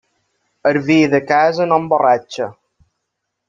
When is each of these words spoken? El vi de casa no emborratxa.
El 0.69 0.79
vi 0.87 0.97
de 1.11 1.21
casa 1.33 1.69
no 1.69 1.79
emborratxa. 1.83 2.51